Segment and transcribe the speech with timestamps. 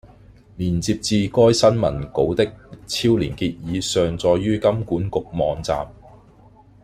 [0.57, 2.43] 連接至該新聞稿的
[2.87, 5.87] 超連結已上載於金管局網站